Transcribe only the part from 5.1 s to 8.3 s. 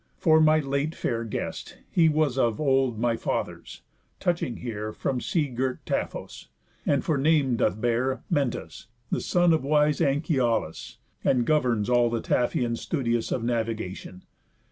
sea girt Taphos; and for name doth bear